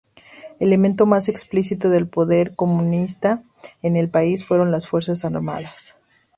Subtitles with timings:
[0.59, 3.43] El elemento más explícito del poder comunista
[3.83, 5.97] en el país fueron las fuerzas armadas.